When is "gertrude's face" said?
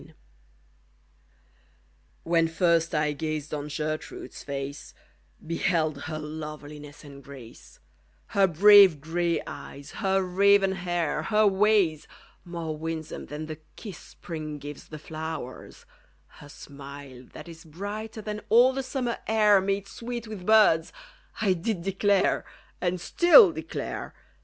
3.69-4.95